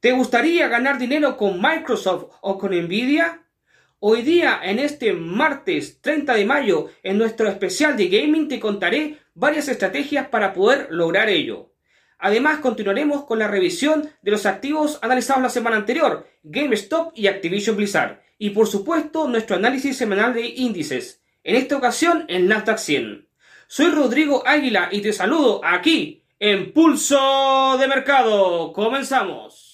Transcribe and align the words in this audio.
¿Te 0.00 0.12
gustaría 0.12 0.66
ganar 0.68 0.98
dinero 0.98 1.36
con 1.36 1.60
Microsoft 1.60 2.32
o 2.40 2.56
con 2.56 2.70
Nvidia? 2.70 3.42
Hoy 3.98 4.22
día, 4.22 4.58
en 4.62 4.78
este 4.78 5.12
martes 5.12 6.00
30 6.00 6.32
de 6.36 6.46
mayo, 6.46 6.86
en 7.02 7.18
nuestro 7.18 7.46
especial 7.48 7.98
de 7.98 8.08
gaming, 8.08 8.48
te 8.48 8.58
contaré 8.58 9.18
varias 9.34 9.68
estrategias 9.68 10.28
para 10.28 10.54
poder 10.54 10.86
lograr 10.88 11.28
ello. 11.28 11.74
Además, 12.18 12.60
continuaremos 12.60 13.26
con 13.26 13.38
la 13.38 13.48
revisión 13.48 14.08
de 14.22 14.30
los 14.30 14.46
activos 14.46 14.98
analizados 15.02 15.42
la 15.42 15.50
semana 15.50 15.76
anterior, 15.76 16.26
GameStop 16.44 17.12
y 17.14 17.26
Activision 17.26 17.76
Blizzard. 17.76 18.22
Y 18.38 18.50
por 18.50 18.68
supuesto, 18.68 19.28
nuestro 19.28 19.56
análisis 19.56 19.98
semanal 19.98 20.32
de 20.32 20.46
índices. 20.46 21.22
En 21.44 21.56
esta 21.56 21.76
ocasión, 21.76 22.24
el 22.28 22.48
Nasdaq 22.48 22.78
100. 22.78 23.28
Soy 23.66 23.90
Rodrigo 23.90 24.42
Águila 24.46 24.88
y 24.90 25.02
te 25.02 25.12
saludo 25.12 25.60
aquí 25.62 26.24
en 26.38 26.72
Pulso 26.72 27.76
de 27.78 27.86
Mercado. 27.86 28.72
Comenzamos. 28.72 29.69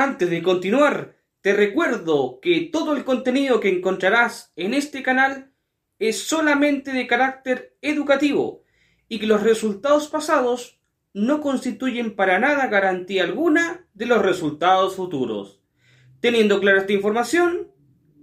Antes 0.00 0.30
de 0.30 0.42
continuar, 0.42 1.18
te 1.42 1.52
recuerdo 1.52 2.38
que 2.40 2.70
todo 2.72 2.96
el 2.96 3.04
contenido 3.04 3.60
que 3.60 3.68
encontrarás 3.68 4.50
en 4.56 4.72
este 4.72 5.02
canal 5.02 5.52
es 5.98 6.22
solamente 6.22 6.90
de 6.90 7.06
carácter 7.06 7.76
educativo 7.82 8.62
y 9.08 9.18
que 9.18 9.26
los 9.26 9.42
resultados 9.42 10.08
pasados 10.08 10.80
no 11.12 11.42
constituyen 11.42 12.16
para 12.16 12.38
nada 12.38 12.68
garantía 12.68 13.24
alguna 13.24 13.88
de 13.92 14.06
los 14.06 14.22
resultados 14.22 14.96
futuros. 14.96 15.60
Teniendo 16.20 16.60
clara 16.60 16.80
esta 16.80 16.94
información, 16.94 17.70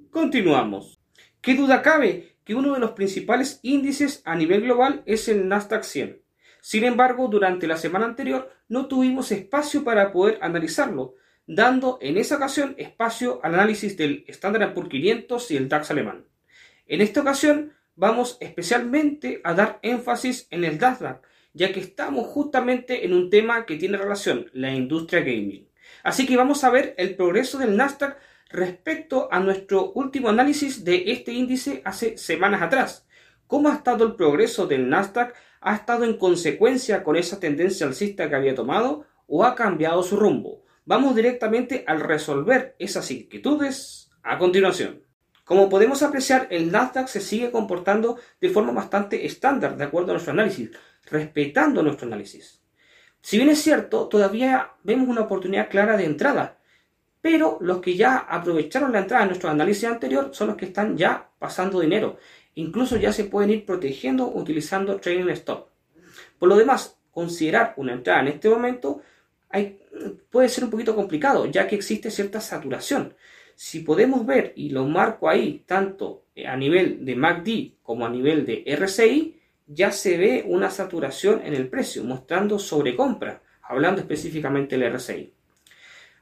continuamos. 0.10 1.00
¿Qué 1.42 1.54
duda 1.54 1.84
cabe 1.84 2.40
que 2.44 2.56
uno 2.56 2.74
de 2.74 2.80
los 2.80 2.94
principales 2.94 3.60
índices 3.62 4.24
a 4.26 4.36
nivel 4.36 4.62
global 4.62 5.04
es 5.06 5.28
el 5.28 5.48
Nasdaq 5.48 5.84
100? 5.84 6.24
Sin 6.60 6.86
embargo, 6.86 7.28
durante 7.28 7.68
la 7.68 7.78
semana 7.78 8.06
anterior 8.06 8.52
no 8.68 8.88
tuvimos 8.88 9.32
espacio 9.32 9.84
para 9.84 10.12
poder 10.12 10.40
analizarlo, 10.42 11.14
dando 11.48 11.98
en 12.02 12.18
esa 12.18 12.36
ocasión 12.36 12.76
espacio 12.78 13.40
al 13.42 13.56
análisis 13.56 13.96
del 13.96 14.26
Standard 14.28 14.74
Poor's 14.74 14.90
500 14.90 15.52
y 15.52 15.58
el 15.58 15.70
DAX 15.70 15.92
alemán. 15.92 16.26
En 16.86 17.02
esta 17.02 17.22
ocasión 17.22 17.74
vamos 17.96 18.38
especialmente 18.42 19.42
a 19.44 19.54
dar 19.54 19.80
énfasis 19.82 20.48
en 20.52 20.66
el 20.66 20.78
Nasdaq, 20.78 21.26
ya 21.54 21.72
que 21.72 21.80
estamos 21.80 22.28
justamente 22.28 23.06
en 23.06 23.14
un 23.14 23.30
tema 23.30 23.66
que 23.66 23.78
tiene 23.78 23.98
relación, 23.98 24.52
la 24.54 24.72
industria 24.72 25.22
gaming. 25.22 25.68
Así 26.04 26.28
que 26.28 26.38
vamos 26.38 26.64
a 26.64 26.70
ver 26.70 26.94
el 26.98 27.16
progreso 27.16 27.58
del 27.58 27.76
Nasdaq 27.76 28.18
respecto 28.50 29.30
a 29.32 29.40
nuestro 29.40 29.92
último 29.94 30.30
análisis 30.30 30.84
de 30.84 31.12
este 31.12 31.32
índice 31.32 31.82
hace 31.86 32.18
semanas 32.18 32.62
atrás. 32.62 33.08
¿Cómo 33.48 33.70
ha 33.70 33.76
estado 33.76 34.06
el 34.06 34.16
progreso 34.16 34.68
del 34.68 34.90
Nasdaq? 34.90 35.34
¿Ha 35.62 35.76
estado 35.76 36.04
en 36.04 36.18
consecuencia 36.18 37.04
con 37.04 37.16
esa 37.16 37.40
tendencia 37.40 37.88
alcista 37.88 38.30
que 38.30 38.36
había 38.36 38.54
tomado 38.54 39.06
o 39.26 39.44
ha 39.46 39.56
cambiado 39.56 40.04
su 40.04 40.18
rumbo? 40.18 40.67
Vamos 40.88 41.18
directamente 41.18 41.84
al 41.86 42.00
resolver 42.00 42.78
esas 42.80 43.12
inquietudes 43.12 44.10
a 44.24 44.38
continuación. 44.38 45.04
Como 45.44 45.68
podemos 45.68 46.02
apreciar, 46.02 46.48
el 46.50 46.72
Nasdaq 46.72 47.10
se 47.10 47.20
sigue 47.20 47.52
comportando 47.52 48.18
de 48.40 48.50
forma 48.50 48.72
bastante 48.72 49.26
estándar, 49.26 49.76
de 49.76 49.84
acuerdo 49.84 50.12
a 50.12 50.14
nuestro 50.14 50.32
análisis, 50.32 50.72
respetando 51.12 51.84
nuestro 51.84 52.08
análisis. 52.08 52.62
Si 53.20 53.36
bien 53.36 53.50
es 53.50 53.62
cierto, 53.62 54.08
todavía 54.08 54.76
vemos 54.84 55.10
una 55.10 55.24
oportunidad 55.24 55.70
clara 55.70 55.98
de 55.98 56.06
entrada, 56.06 56.58
pero 57.20 57.58
los 57.60 57.82
que 57.82 57.98
ya 57.98 58.20
aprovecharon 58.20 58.94
la 58.94 59.00
entrada 59.00 59.24
en 59.24 59.30
nuestro 59.32 59.50
análisis 59.50 59.84
anterior 59.84 60.30
son 60.32 60.48
los 60.48 60.56
que 60.56 60.68
están 60.68 60.96
ya 60.96 61.32
pasando 61.38 61.82
dinero. 61.82 62.18
Incluso 62.56 62.96
ya 62.96 63.12
se 63.12 63.26
pueden 63.26 63.50
ir 63.50 63.66
protegiendo 63.66 64.26
utilizando 64.26 65.02
trading 65.02 65.28
stop. 65.32 65.68
Por 66.40 66.48
lo 66.48 66.56
demás, 66.56 66.98
considerar 67.12 67.74
una 67.76 67.92
entrada 67.92 68.22
en 68.22 68.28
este 68.30 68.50
momento 68.50 69.02
puede 70.30 70.50
ser 70.50 70.64
un 70.64 70.70
poquito 70.70 70.96
complicado, 70.96 71.46
ya 71.46 71.68
que 71.68 71.76
existe 71.76 72.12
cierta 72.12 72.42
saturación. 72.42 73.14
Si 73.56 73.80
podemos 73.80 74.26
ver, 74.26 74.54
y 74.56 74.70
lo 74.70 74.86
marco 74.86 75.30
ahí, 75.30 75.64
tanto 75.66 76.26
a 76.46 76.56
nivel 76.56 77.06
de 77.06 77.16
MACD 77.16 77.74
como 77.82 78.06
a 78.06 78.10
nivel 78.10 78.46
de 78.46 78.64
RSI, 78.76 79.40
ya 79.66 79.92
se 79.92 80.18
ve 80.18 80.44
una 80.48 80.70
saturación 80.70 81.42
en 81.44 81.54
el 81.54 81.68
precio, 81.68 82.04
mostrando 82.04 82.60
sobrecompra, 82.60 83.42
hablando 83.62 84.02
específicamente 84.02 84.78
del 84.78 84.94
RSI. 84.94 85.34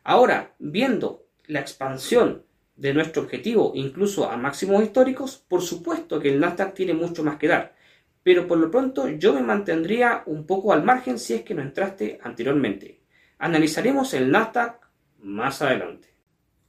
Ahora, 0.04 0.54
viendo 0.60 1.26
la 1.48 1.60
expansión 1.60 2.44
de 2.76 2.94
nuestro 2.94 3.24
objetivo, 3.24 3.72
incluso 3.76 4.30
a 4.30 4.38
máximos 4.38 4.84
históricos, 4.84 5.44
por 5.48 5.62
supuesto 5.62 6.20
que 6.20 6.30
el 6.30 6.40
Nasdaq 6.40 6.74
tiene 6.74 6.94
mucho 6.94 7.24
más 7.24 7.38
que 7.38 7.48
dar, 7.48 7.76
pero 8.24 8.48
por 8.48 8.58
lo 8.58 8.72
pronto 8.72 9.08
yo 9.10 9.34
me 9.34 9.42
mantendría 9.42 10.24
un 10.26 10.46
poco 10.46 10.74
al 10.74 10.84
margen 10.84 11.20
si 11.20 11.36
es 11.36 11.44
que 11.44 11.54
no 11.54 11.62
entraste 11.62 12.20
anteriormente. 12.24 13.00
Analizaremos 13.38 14.14
el 14.14 14.32
Nasdaq 14.32 14.80
más 15.20 15.62
adelante. 15.62 16.10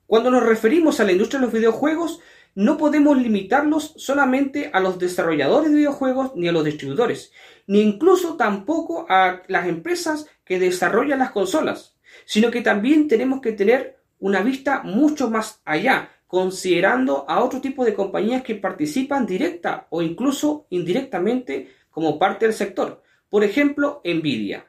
Cuando 0.07 0.31
nos 0.31 0.45
referimos 0.45 1.01
a 1.01 1.05
la 1.05 1.13
industria 1.13 1.41
de 1.41 1.47
los 1.47 1.55
videojuegos, 1.55 2.21
no 2.55 2.79
podemos 2.79 3.19
limitarlos 3.19 3.93
solamente 3.97 4.71
a 4.73 4.81
los 4.81 4.99
desarrolladores 4.99 5.71
de 5.71 5.77
videojuegos 5.77 6.33
ni 6.37 6.49
a 6.49 6.53
los 6.53 6.65
distribuidores, 6.65 7.33
ni 7.67 7.83
incluso 7.83 8.37
tampoco 8.37 9.05
a 9.11 9.43
las 9.49 9.67
empresas 9.67 10.27
que 10.45 10.59
desarrollan 10.59 11.19
las 11.19 11.33
consolas, 11.33 11.97
sino 12.25 12.51
que 12.51 12.63
también 12.63 13.09
tenemos 13.09 13.41
que 13.43 13.53
tener 13.53 13.99
una 14.19 14.41
vista 14.41 14.83
mucho 14.83 15.29
más 15.29 15.61
allá, 15.65 16.11
considerando 16.27 17.27
a 17.29 17.45
otro 17.45 17.61
tipo 17.61 17.85
de 17.85 17.95
compañías 17.95 18.43
que 18.43 18.55
participan 18.55 19.27
directa 19.27 19.87
o 19.91 20.01
incluso 20.01 20.67
indirectamente 20.71 21.71
como 21.91 22.19
parte 22.19 22.47
del 22.47 22.55
sector. 22.55 23.03
Por 23.29 23.45
ejemplo, 23.45 24.01
Nvidia. 24.05 24.67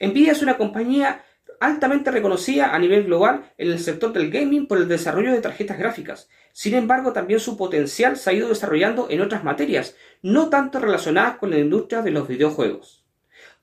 Nvidia 0.00 0.32
es 0.32 0.42
una 0.42 0.58
compañía 0.58 1.24
altamente 1.62 2.10
reconocida 2.10 2.74
a 2.74 2.78
nivel 2.78 3.04
global 3.04 3.52
en 3.56 3.70
el 3.70 3.78
sector 3.78 4.12
del 4.12 4.30
gaming 4.30 4.66
por 4.66 4.78
el 4.78 4.88
desarrollo 4.88 5.32
de 5.32 5.40
tarjetas 5.40 5.78
gráficas. 5.78 6.28
Sin 6.52 6.74
embargo, 6.74 7.12
también 7.12 7.40
su 7.40 7.56
potencial 7.56 8.16
se 8.16 8.30
ha 8.30 8.32
ido 8.32 8.48
desarrollando 8.48 9.06
en 9.08 9.20
otras 9.20 9.44
materias, 9.44 9.94
no 10.22 10.48
tanto 10.50 10.80
relacionadas 10.80 11.38
con 11.38 11.50
la 11.50 11.58
industria 11.58 12.02
de 12.02 12.10
los 12.10 12.26
videojuegos. 12.26 13.04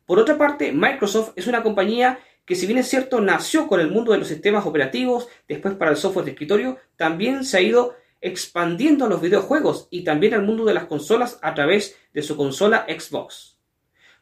Por 0.05 0.17
otra 0.17 0.37
parte, 0.37 0.71
Microsoft 0.71 1.33
es 1.35 1.47
una 1.47 1.61
compañía 1.61 2.19
que 2.45 2.55
si 2.55 2.65
bien 2.65 2.79
es 2.79 2.87
cierto 2.87 3.21
nació 3.21 3.67
con 3.67 3.79
el 3.79 3.91
mundo 3.91 4.11
de 4.11 4.17
los 4.17 4.27
sistemas 4.27 4.65
operativos, 4.65 5.27
después 5.47 5.75
para 5.75 5.91
el 5.91 5.97
software 5.97 6.25
de 6.25 6.31
escritorio, 6.31 6.77
también 6.95 7.43
se 7.43 7.57
ha 7.57 7.61
ido 7.61 7.95
expandiendo 8.21 9.05
a 9.05 9.09
los 9.09 9.21
videojuegos 9.21 9.87
y 9.91 10.03
también 10.03 10.33
al 10.33 10.41
mundo 10.41 10.65
de 10.65 10.73
las 10.73 10.85
consolas 10.85 11.37
a 11.43 11.53
través 11.53 11.95
de 12.11 12.23
su 12.23 12.35
consola 12.35 12.87
Xbox. 12.89 13.59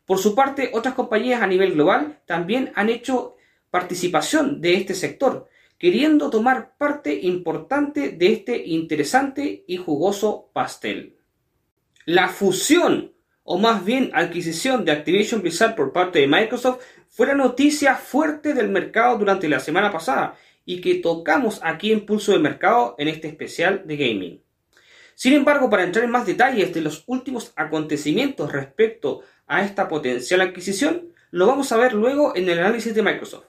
Por 0.06 0.18
su 0.18 0.36
parte, 0.36 0.72
otras 0.74 0.94
compañías 0.94 1.42
a 1.42 1.48
nivel 1.48 1.74
global 1.74 2.20
también 2.26 2.74
han 2.76 2.90
hecho 2.90 3.37
participación 3.70 4.62
de 4.62 4.76
este 4.76 4.94
sector, 4.94 5.48
queriendo 5.78 6.30
tomar 6.30 6.76
parte 6.78 7.14
importante 7.22 8.10
de 8.10 8.34
este 8.34 8.66
interesante 8.66 9.64
y 9.68 9.78
jugoso 9.78 10.50
pastel. 10.54 11.18
La 12.06 12.30
fusión, 12.30 13.14
o 13.44 13.58
más 13.58 13.86
bien 13.86 14.12
adquisición 14.14 14.86
de 14.86 14.92
Activision 14.92 15.42
Blizzard 15.42 15.76
por 15.76 15.94
parte 15.94 16.20
de 16.20 16.28
Microsoft, 16.28 16.82
fue 17.10 17.28
la 17.28 17.36
noticia 17.36 17.96
fuerte 17.96 18.54
del 18.54 18.70
mercado 18.70 19.18
durante 19.18 19.50
la 19.50 19.60
semana 19.60 19.92
pasada 19.92 20.36
y 20.66 20.82
que 20.82 20.96
tocamos 20.96 21.60
aquí 21.64 21.92
en 21.92 22.06
Pulso 22.06 22.32
de 22.32 22.40
Mercado 22.40 22.96
en 22.98 23.08
este 23.08 23.28
especial 23.28 23.84
de 23.86 23.98
gaming. 23.98 24.44
Sin 25.16 25.34
embargo, 25.34 25.70
para 25.70 25.84
entrar 25.84 26.06
en 26.06 26.12
más 26.12 26.28
detalles 26.28 26.74
de 26.74 26.82
los 26.82 27.04
últimos 27.08 27.52
acontecimientos 27.56 28.52
respecto 28.52 29.22
a 29.48 29.64
esta 29.64 29.88
potencial 29.88 30.42
adquisición, 30.42 31.14
lo 31.32 31.48
vamos 31.48 31.72
a 31.72 31.78
ver 31.78 31.94
luego 31.94 32.36
en 32.36 32.48
el 32.50 32.60
análisis 32.60 32.94
de 32.94 33.02
Microsoft. 33.02 33.46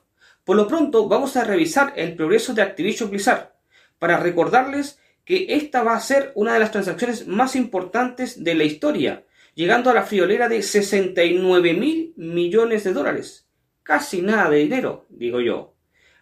Por 0.49 0.57
lo 0.57 0.67
pronto 0.67 1.07
vamos 1.11 1.37
a 1.37 1.45
revisar 1.45 1.93
el 1.95 2.15
progreso 2.15 2.55
de 2.55 2.63
Activision 2.63 3.11
Blizzard 3.11 3.53
para 3.99 4.17
recordarles 4.17 4.99
que 5.27 5.45
esta 5.51 5.83
va 5.83 5.95
a 5.95 6.01
ser 6.01 6.33
una 6.37 6.55
de 6.55 6.59
las 6.59 6.73
transacciones 6.73 7.27
más 7.27 7.55
importantes 7.55 8.43
de 8.43 8.55
la 8.55 8.65
historia, 8.65 9.27
llegando 9.55 9.91
a 9.91 9.93
la 9.93 10.05
friolera 10.05 10.49
de 10.49 10.63
69 10.63 11.75
mil 11.75 12.15
millones 12.17 12.85
de 12.85 12.95
dólares. 12.95 13.47
Casi 13.83 14.23
nada 14.23 14.49
de 14.49 14.61
dinero, 14.61 15.05
digo 15.11 15.43
yo. 15.43 15.75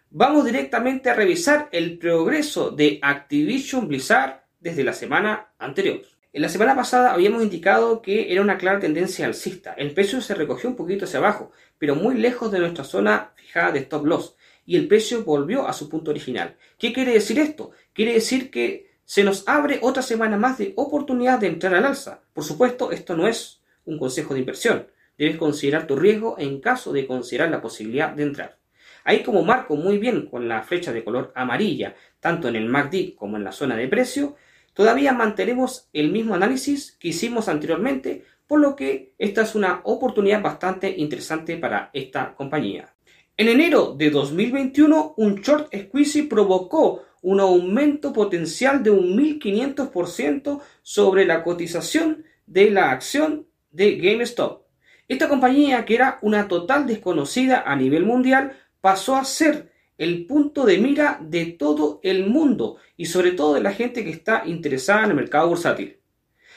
Vamos 0.09 0.43
directamente 0.43 1.09
a 1.09 1.13
revisar 1.13 1.69
el 1.71 1.97
progreso 1.97 2.71
de 2.71 2.99
Activision 3.01 3.87
Blizzard 3.87 4.41
desde 4.59 4.83
la 4.83 4.91
semana 4.91 5.53
anterior. 5.57 6.01
En 6.33 6.41
la 6.41 6.49
semana 6.49 6.75
pasada 6.75 7.13
habíamos 7.13 7.41
indicado 7.41 8.01
que 8.01 8.29
era 8.33 8.41
una 8.41 8.57
clara 8.57 8.81
tendencia 8.81 9.25
alcista. 9.25 9.73
El 9.77 9.91
precio 9.93 10.19
se 10.19 10.35
recogió 10.35 10.69
un 10.69 10.75
poquito 10.75 11.05
hacia 11.05 11.19
abajo, 11.19 11.53
pero 11.77 11.95
muy 11.95 12.15
lejos 12.15 12.51
de 12.51 12.59
nuestra 12.59 12.83
zona 12.83 13.31
de 13.71 13.79
stop 13.79 14.05
loss, 14.05 14.35
y 14.65 14.75
el 14.75 14.87
precio 14.87 15.23
volvió 15.23 15.67
a 15.67 15.73
su 15.73 15.89
punto 15.89 16.11
original. 16.11 16.55
¿Qué 16.77 16.93
quiere 16.93 17.13
decir 17.13 17.39
esto? 17.39 17.71
Quiere 17.93 18.13
decir 18.13 18.51
que 18.51 18.91
se 19.05 19.23
nos 19.23 19.47
abre 19.47 19.79
otra 19.81 20.03
semana 20.03 20.37
más 20.37 20.57
de 20.57 20.73
oportunidad 20.75 21.39
de 21.39 21.47
entrar 21.47 21.73
al 21.73 21.85
alza. 21.85 22.21
Por 22.33 22.43
supuesto, 22.43 22.91
esto 22.91 23.15
no 23.15 23.27
es 23.27 23.61
un 23.85 23.97
consejo 23.97 24.33
de 24.33 24.41
inversión. 24.41 24.87
Debes 25.17 25.37
considerar 25.37 25.87
tu 25.87 25.95
riesgo 25.95 26.35
en 26.37 26.59
caso 26.59 26.91
de 26.91 27.07
considerar 27.07 27.49
la 27.49 27.61
posibilidad 27.61 28.11
de 28.11 28.23
entrar. 28.23 28.59
Ahí 29.05 29.23
como 29.23 29.43
marco 29.43 29.77
muy 29.77 29.97
bien 29.97 30.27
con 30.27 30.49
la 30.49 30.61
flecha 30.63 30.91
de 30.91 31.05
color 31.05 31.31
amarilla, 31.33 31.95
tanto 32.19 32.49
en 32.49 32.57
el 32.57 32.67
MACD 32.67 33.15
como 33.15 33.37
en 33.37 33.45
la 33.45 33.53
zona 33.53 33.77
de 33.77 33.87
precio, 33.87 34.35
todavía 34.73 35.13
mantenemos 35.13 35.87
el 35.93 36.11
mismo 36.11 36.35
análisis 36.35 36.97
que 36.99 37.07
hicimos 37.07 37.47
anteriormente, 37.47 38.25
por 38.45 38.59
lo 38.59 38.75
que 38.75 39.13
esta 39.17 39.43
es 39.43 39.55
una 39.55 39.79
oportunidad 39.85 40.41
bastante 40.41 40.93
interesante 40.97 41.55
para 41.55 41.89
esta 41.93 42.35
compañía. 42.35 42.93
En 43.39 43.49
enero 43.49 43.93
de 43.95 44.09
2021, 44.09 45.13
un 45.15 45.35
short 45.41 45.71
squeeze 45.71 46.23
provocó 46.23 47.03
un 47.21 47.39
aumento 47.39 48.11
potencial 48.11 48.81
de 48.81 48.89
un 48.89 49.15
1500% 49.15 50.59
sobre 50.81 51.23
la 51.23 51.43
cotización 51.43 52.25
de 52.47 52.71
la 52.71 52.89
acción 52.89 53.45
de 53.69 53.97
GameStop. 53.97 54.63
Esta 55.07 55.29
compañía, 55.29 55.85
que 55.85 55.93
era 55.93 56.17
una 56.23 56.47
total 56.47 56.87
desconocida 56.87 57.61
a 57.61 57.75
nivel 57.75 58.07
mundial, 58.07 58.57
pasó 58.81 59.15
a 59.15 59.23
ser 59.23 59.71
el 59.99 60.25
punto 60.25 60.65
de 60.65 60.79
mira 60.79 61.19
de 61.21 61.45
todo 61.45 61.99
el 62.01 62.25
mundo 62.25 62.77
y 62.95 63.05
sobre 63.05 63.33
todo 63.33 63.53
de 63.53 63.61
la 63.61 63.71
gente 63.71 64.03
que 64.03 64.09
está 64.09 64.47
interesada 64.47 65.03
en 65.03 65.11
el 65.11 65.15
mercado 65.15 65.49
bursátil. 65.49 65.99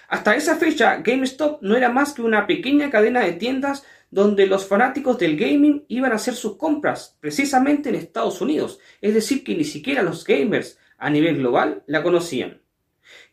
Hasta 0.09 0.35
esa 0.35 0.57
fecha, 0.57 0.97
GameStop 1.05 1.61
no 1.61 1.77
era 1.77 1.91
más 1.91 2.15
que 2.15 2.23
una 2.23 2.47
pequeña 2.47 2.89
cadena 2.91 3.21
de 3.21 3.33
tiendas 3.33 3.85
donde 4.11 4.47
los 4.47 4.67
fanáticos 4.67 5.19
del 5.19 5.37
gaming 5.37 5.85
iban 5.89 6.13
a 6.13 6.17
hacer 6.17 6.35
sus 6.35 6.57
compras, 6.57 7.17
precisamente 7.21 7.89
en 7.89 7.95
Estados 7.95 8.41
Unidos, 8.41 8.81
es 9.01 9.15
decir, 9.15 9.45
que 9.45 9.55
ni 9.55 9.65
siquiera 9.65 10.03
los 10.03 10.25
gamers 10.25 10.79
a 10.99 11.11
nivel 11.11 11.39
global 11.39 11.83
la 11.87 12.03
conocían. 12.03 12.61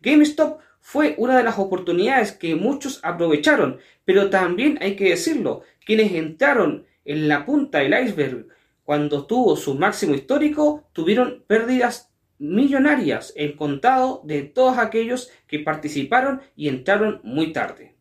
GameStop 0.01 0.59
fue 0.79 1.15
una 1.17 1.37
de 1.37 1.43
las 1.43 1.59
oportunidades 1.59 2.31
que 2.31 2.55
muchos 2.55 2.99
aprovecharon, 3.03 3.79
pero 4.05 4.29
también 4.29 4.77
hay 4.81 4.95
que 4.95 5.09
decirlo, 5.09 5.63
quienes 5.85 6.13
entraron 6.13 6.85
en 7.03 7.27
la 7.27 7.45
punta 7.45 7.79
del 7.79 8.07
iceberg 8.07 8.47
cuando 8.83 9.25
tuvo 9.25 9.57
su 9.57 9.75
máximo 9.75 10.15
histórico, 10.15 10.87
tuvieron 10.93 11.43
pérdidas 11.45 12.13
millonarias 12.39 13.33
en 13.35 13.57
contado 13.57 14.21
de 14.23 14.43
todos 14.43 14.77
aquellos 14.77 15.29
que 15.45 15.59
participaron 15.59 16.41
y 16.55 16.69
entraron 16.69 17.19
muy 17.23 17.51
tarde. 17.51 17.95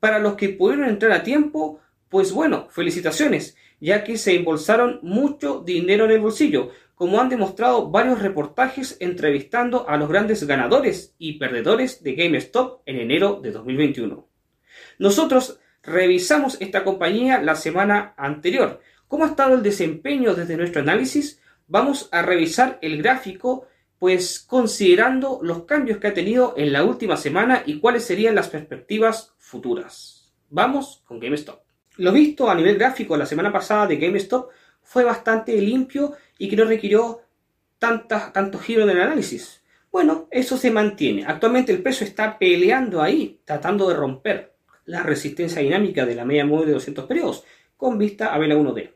Para 0.00 0.18
los 0.18 0.36
que 0.36 0.48
pudieron 0.48 0.88
entrar 0.88 1.12
a 1.12 1.22
tiempo, 1.22 1.80
pues 2.14 2.30
bueno, 2.30 2.68
felicitaciones, 2.70 3.56
ya 3.80 4.04
que 4.04 4.16
se 4.18 4.36
embolsaron 4.36 5.00
mucho 5.02 5.64
dinero 5.66 6.04
en 6.04 6.12
el 6.12 6.20
bolsillo, 6.20 6.70
como 6.94 7.20
han 7.20 7.28
demostrado 7.28 7.90
varios 7.90 8.22
reportajes 8.22 8.96
entrevistando 9.00 9.88
a 9.88 9.96
los 9.96 10.08
grandes 10.08 10.46
ganadores 10.46 11.16
y 11.18 11.40
perdedores 11.40 12.04
de 12.04 12.14
GameStop 12.14 12.82
en 12.86 13.00
enero 13.00 13.40
de 13.42 13.50
2021. 13.50 14.28
Nosotros 15.00 15.58
revisamos 15.82 16.56
esta 16.60 16.84
compañía 16.84 17.42
la 17.42 17.56
semana 17.56 18.14
anterior, 18.16 18.80
¿Cómo 19.08 19.24
ha 19.24 19.30
estado 19.30 19.56
el 19.56 19.64
desempeño 19.64 20.36
desde 20.36 20.56
nuestro 20.56 20.82
análisis? 20.82 21.40
Vamos 21.66 22.08
a 22.12 22.22
revisar 22.22 22.78
el 22.80 23.02
gráfico, 23.02 23.66
pues 23.98 24.38
considerando 24.38 25.40
los 25.42 25.64
cambios 25.64 25.98
que 25.98 26.06
ha 26.06 26.14
tenido 26.14 26.54
en 26.56 26.72
la 26.72 26.84
última 26.84 27.16
semana 27.16 27.64
y 27.66 27.80
cuáles 27.80 28.04
serían 28.04 28.36
las 28.36 28.50
perspectivas 28.50 29.34
futuras. 29.38 30.32
Vamos 30.48 31.02
con 31.08 31.18
GameStop. 31.18 31.64
Lo 31.96 32.12
visto 32.12 32.50
a 32.50 32.54
nivel 32.54 32.76
gráfico 32.76 33.16
la 33.16 33.26
semana 33.26 33.52
pasada 33.52 33.86
de 33.86 33.96
GameStop 33.96 34.50
fue 34.82 35.04
bastante 35.04 35.56
limpio 35.60 36.14
y 36.38 36.48
que 36.48 36.56
no 36.56 36.64
requirió 36.64 37.22
tantos 37.78 38.32
tanto 38.32 38.58
giro 38.58 38.82
en 38.82 38.90
el 38.90 39.00
análisis. 39.00 39.62
Bueno, 39.92 40.26
eso 40.30 40.56
se 40.56 40.72
mantiene. 40.72 41.24
Actualmente 41.24 41.70
el 41.70 41.82
peso 41.82 42.04
está 42.04 42.36
peleando 42.36 43.00
ahí, 43.00 43.40
tratando 43.44 43.88
de 43.88 43.94
romper 43.94 44.54
la 44.86 45.04
resistencia 45.04 45.62
dinámica 45.62 46.04
de 46.04 46.16
la 46.16 46.24
media 46.24 46.44
móvil 46.44 46.66
de 46.66 46.72
200 46.72 47.06
periodos 47.06 47.44
con 47.76 47.96
vista 47.96 48.34
a 48.34 48.38
vela 48.38 48.56
1D. 48.56 48.90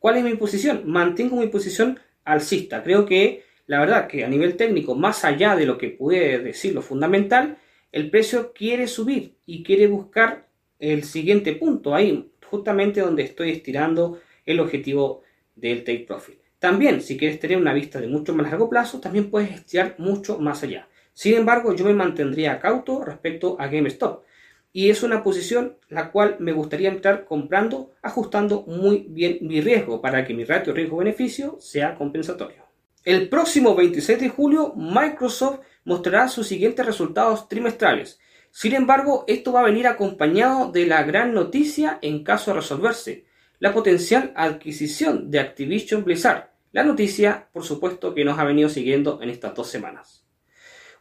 ¿Cuál 0.00 0.16
es 0.16 0.24
mi 0.24 0.34
posición? 0.34 0.82
Mantengo 0.86 1.36
mi 1.36 1.46
posición 1.46 2.00
alcista. 2.24 2.82
Creo 2.82 3.06
que 3.06 3.44
la 3.66 3.78
verdad 3.78 4.08
que 4.08 4.24
a 4.24 4.28
nivel 4.28 4.56
técnico, 4.56 4.96
más 4.96 5.24
allá 5.24 5.54
de 5.54 5.66
lo 5.66 5.78
que 5.78 5.90
puede 5.90 6.40
decir 6.40 6.74
lo 6.74 6.82
fundamental, 6.82 7.58
el 7.92 8.10
precio 8.10 8.52
quiere 8.52 8.88
subir 8.88 9.36
y 9.46 9.62
quiere 9.62 9.86
buscar 9.86 10.49
el 10.80 11.04
siguiente 11.04 11.52
punto, 11.54 11.94
ahí 11.94 12.32
justamente 12.44 13.00
donde 13.00 13.22
estoy 13.22 13.50
estirando 13.50 14.18
el 14.44 14.58
objetivo 14.58 15.22
del 15.54 15.84
take 15.84 16.04
profit. 16.08 16.40
También, 16.58 17.00
si 17.00 17.16
quieres 17.16 17.38
tener 17.38 17.58
una 17.58 17.72
vista 17.72 18.00
de 18.00 18.08
mucho 18.08 18.34
más 18.34 18.50
largo 18.50 18.68
plazo, 18.68 19.00
también 19.00 19.30
puedes 19.30 19.52
estirar 19.52 19.94
mucho 19.98 20.38
más 20.38 20.62
allá. 20.62 20.88
Sin 21.12 21.34
embargo, 21.34 21.74
yo 21.74 21.84
me 21.84 21.94
mantendría 21.94 22.58
cauto 22.58 23.04
respecto 23.04 23.56
a 23.60 23.68
GameStop 23.68 24.24
y 24.72 24.90
es 24.90 25.02
una 25.02 25.22
posición 25.22 25.76
la 25.88 26.10
cual 26.12 26.36
me 26.38 26.52
gustaría 26.52 26.88
entrar 26.88 27.24
comprando, 27.24 27.92
ajustando 28.02 28.62
muy 28.66 29.06
bien 29.08 29.38
mi 29.42 29.60
riesgo 29.60 30.00
para 30.00 30.24
que 30.24 30.34
mi 30.34 30.44
ratio 30.44 30.72
riesgo-beneficio 30.72 31.56
sea 31.60 31.94
compensatorio. 31.94 32.64
El 33.04 33.28
próximo 33.28 33.74
26 33.74 34.20
de 34.20 34.28
julio, 34.28 34.74
Microsoft 34.76 35.60
mostrará 35.84 36.28
sus 36.28 36.46
siguientes 36.46 36.84
resultados 36.84 37.48
trimestrales. 37.48 38.20
Sin 38.50 38.74
embargo, 38.74 39.24
esto 39.28 39.52
va 39.52 39.60
a 39.60 39.64
venir 39.64 39.86
acompañado 39.86 40.72
de 40.72 40.86
la 40.86 41.04
gran 41.04 41.32
noticia 41.32 41.98
en 42.02 42.24
caso 42.24 42.50
de 42.50 42.56
resolverse, 42.60 43.24
la 43.60 43.72
potencial 43.72 44.32
adquisición 44.34 45.30
de 45.30 45.38
Activision 45.38 46.04
Blizzard. 46.04 46.50
La 46.72 46.82
noticia, 46.82 47.48
por 47.52 47.64
supuesto, 47.64 48.14
que 48.14 48.24
nos 48.24 48.38
ha 48.38 48.44
venido 48.44 48.68
siguiendo 48.68 49.20
en 49.22 49.30
estas 49.30 49.54
dos 49.54 49.68
semanas. 49.68 50.24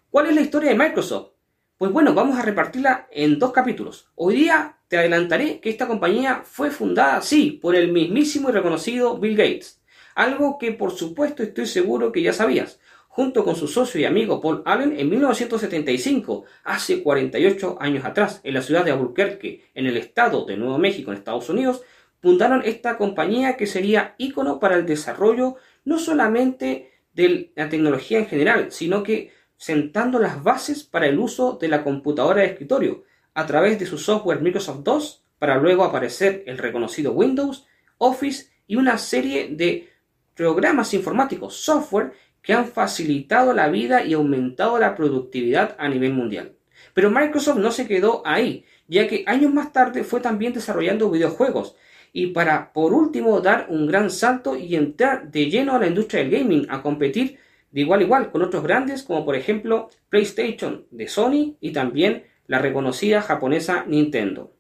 ¿Cuál 0.10 0.28
es 0.28 0.36
la 0.36 0.42
historia 0.42 0.72
de 0.72 0.78
Microsoft? 0.78 1.34
Pues 1.78 1.92
bueno, 1.92 2.14
vamos 2.14 2.38
a 2.38 2.42
repartirla 2.42 3.08
en 3.12 3.40
dos 3.40 3.52
capítulos. 3.52 4.12
Hoy 4.16 4.36
día 4.36 4.78
te 4.88 4.98
adelantaré 4.98 5.60
que 5.60 5.70
esta 5.70 5.88
compañía 5.88 6.42
fue 6.44 6.72
fundada, 6.72 7.22
sí, 7.22 7.52
por 7.62 7.76
el 7.76 7.92
mismísimo 7.92 8.50
y 8.50 8.52
reconocido 8.52 9.18
Bill 9.18 9.38
Gates. 9.38 9.82
Algo 10.16 10.58
que 10.58 10.72
por 10.74 10.92
supuesto 10.92 11.42
estoy 11.42 11.66
seguro 11.68 12.12
que 12.12 12.22
ya 12.22 12.34
sabías. 12.34 12.80
Junto 13.20 13.44
con 13.44 13.58
su 13.58 13.68
socio 13.68 14.00
y 14.00 14.06
amigo 14.06 14.40
Paul 14.40 14.62
Allen 14.64 14.98
en 14.98 15.10
1975, 15.10 16.46
hace 16.64 17.04
48 17.04 17.76
años 17.82 18.06
atrás, 18.06 18.40
en 18.46 18.54
la 18.54 18.62
ciudad 18.62 18.86
de 18.86 18.92
Albuquerque, 18.92 19.70
en 19.74 19.88
el 19.88 19.98
estado 19.98 20.46
de 20.46 20.56
Nuevo 20.56 20.78
México, 20.78 21.12
en 21.12 21.18
Estados 21.18 21.50
Unidos, 21.50 21.82
fundaron 22.22 22.62
esta 22.64 22.96
compañía 22.96 23.58
que 23.58 23.68
sería 23.68 24.16
ícono 24.18 24.58
para 24.58 24.78
el 24.78 24.86
desarrollo 24.86 25.58
no 25.84 26.00
solamente 26.00 26.94
de 27.12 27.52
la 27.58 27.68
tecnología 27.68 28.20
en 28.20 28.28
general, 28.28 28.72
sino 28.72 29.04
que 29.04 29.34
sentando 29.58 30.18
las 30.20 30.42
bases 30.42 30.86
para 30.86 31.08
el 31.08 31.20
uso 31.20 31.58
de 31.60 31.68
la 31.68 31.84
computadora 31.84 32.44
de 32.44 32.48
escritorio 32.48 33.04
a 33.34 33.46
través 33.46 33.78
de 33.80 33.86
su 33.86 33.98
software 33.98 34.40
Microsoft 34.40 34.80
2 34.84 35.26
para 35.40 35.58
luego 35.58 35.84
aparecer 35.84 36.46
el 36.48 36.58
reconocido 36.58 37.12
Windows, 37.12 37.68
Office 37.98 38.50
y 38.66 38.78
una 38.78 38.98
serie 38.98 39.50
de 39.50 39.90
programas 40.36 40.94
informáticos, 40.94 41.58
software 41.58 42.14
que 42.42 42.54
han 42.54 42.68
facilitado 42.68 43.54
la 43.54 43.70
vida 43.70 44.04
y 44.04 44.14
aumentado 44.14 44.80
la 44.80 44.96
productividad 44.96 45.76
a 45.78 45.90
nivel 45.90 46.14
mundial. 46.14 46.54
Pero 46.94 47.12
Microsoft 47.12 47.60
no 47.60 47.72
se 47.72 47.88
quedó 47.88 48.22
ahí, 48.26 48.66
ya 48.88 49.08
que 49.08 49.24
años 49.28 49.54
más 49.54 49.72
tarde 49.72 50.04
fue 50.04 50.22
también 50.22 50.54
desarrollando 50.54 51.12
videojuegos 51.12 51.76
y 52.12 52.28
para 52.28 52.74
por 52.74 52.94
último 52.94 53.40
dar 53.42 53.68
un 53.70 53.88
gran 53.88 54.10
salto 54.10 54.56
y 54.56 54.76
entrar 54.76 55.32
de 55.32 55.50
lleno 55.50 55.76
a 55.76 55.80
la 55.80 55.88
industria 55.88 56.24
del 56.24 56.32
gaming 56.32 56.68
a 56.70 56.82
competir 56.82 57.38
de 57.72 57.82
igual 57.82 58.00
a 58.00 58.04
igual 58.04 58.32
con 58.32 58.42
otros 58.42 58.64
grandes 58.64 59.04
como 59.04 59.26
por 59.26 59.36
ejemplo 59.36 59.90
PlayStation 60.10 60.86
de 60.90 61.08
Sony 61.08 61.58
y 61.60 61.72
también 61.72 62.24
la 62.48 62.60
reconocida 62.60 63.22
japonesa 63.22 63.86
Nintendo. 63.88 64.56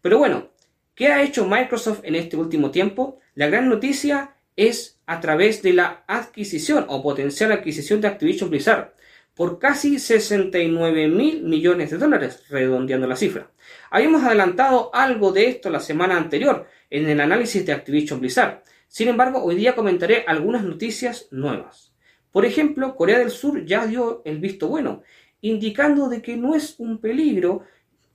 Pero 0.00 0.18
bueno, 0.18 0.50
¿qué 0.94 1.08
ha 1.08 1.22
hecho 1.22 1.46
Microsoft 1.46 2.00
en 2.04 2.14
este 2.14 2.36
último 2.36 2.70
tiempo? 2.70 3.18
La 3.34 3.48
gran 3.48 3.68
noticia 3.68 4.33
es 4.56 5.00
a 5.06 5.20
través 5.20 5.62
de 5.62 5.72
la 5.72 6.04
adquisición 6.06 6.86
o 6.88 7.02
potencial 7.02 7.52
adquisición 7.52 8.00
de 8.00 8.08
Activision 8.08 8.50
Blizzard 8.50 8.94
por 9.34 9.58
casi 9.58 9.98
69 9.98 11.08
mil 11.08 11.42
millones 11.42 11.90
de 11.90 11.98
dólares, 11.98 12.44
redondeando 12.48 13.06
la 13.06 13.16
cifra. 13.16 13.50
Habíamos 13.90 14.22
adelantado 14.22 14.94
algo 14.94 15.32
de 15.32 15.48
esto 15.48 15.70
la 15.70 15.80
semana 15.80 16.16
anterior 16.16 16.66
en 16.88 17.08
el 17.08 17.20
análisis 17.20 17.66
de 17.66 17.72
Activision 17.72 18.20
Blizzard. 18.20 18.62
Sin 18.86 19.08
embargo, 19.08 19.42
hoy 19.42 19.56
día 19.56 19.74
comentaré 19.74 20.24
algunas 20.26 20.62
noticias 20.62 21.26
nuevas. 21.32 21.92
Por 22.30 22.44
ejemplo, 22.44 22.94
Corea 22.94 23.18
del 23.18 23.30
Sur 23.30 23.64
ya 23.64 23.86
dio 23.86 24.22
el 24.24 24.38
visto 24.38 24.68
bueno, 24.68 25.02
indicando 25.40 26.08
de 26.08 26.22
que 26.22 26.36
no 26.36 26.54
es 26.54 26.76
un 26.78 26.98
peligro 26.98 27.64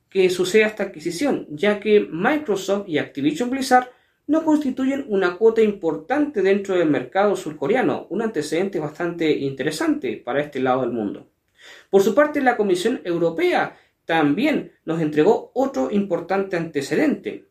que 0.08 0.30
suceda 0.30 0.66
esta 0.66 0.84
adquisición, 0.84 1.46
ya 1.50 1.80
que 1.80 2.08
Microsoft 2.10 2.88
y 2.88 2.98
Activision 2.98 3.50
Blizzard 3.50 3.90
no 4.26 4.44
constituyen 4.44 5.04
una 5.08 5.36
cuota 5.36 5.62
importante 5.62 6.42
dentro 6.42 6.76
del 6.76 6.88
mercado 6.88 7.34
surcoreano, 7.36 8.06
un 8.10 8.22
antecedente 8.22 8.78
bastante 8.78 9.30
interesante 9.30 10.16
para 10.16 10.40
este 10.40 10.60
lado 10.60 10.82
del 10.82 10.92
mundo. 10.92 11.28
Por 11.90 12.02
su 12.02 12.14
parte, 12.14 12.40
la 12.40 12.56
Comisión 12.56 13.00
Europea 13.04 13.76
también 14.04 14.72
nos 14.84 15.00
entregó 15.00 15.50
otro 15.54 15.90
importante 15.90 16.56
antecedente, 16.56 17.46